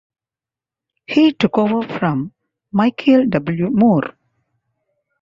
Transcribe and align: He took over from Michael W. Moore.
He 1.05 1.31
took 1.31 1.59
over 1.59 1.83
from 1.87 2.33
Michael 2.71 3.27
W. 3.27 3.69
Moore. 3.69 4.17